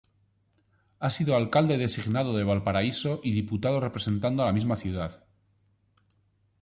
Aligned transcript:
Ha 0.99 1.11
sido 1.11 1.35
alcalde 1.37 1.77
designado 1.77 2.35
de 2.35 2.43
Valparaíso 2.43 3.21
y 3.23 3.33
diputado 3.33 3.79
representando 3.79 4.41
a 4.41 4.47
la 4.47 4.51
misma 4.51 4.75
ciudad. 4.75 5.25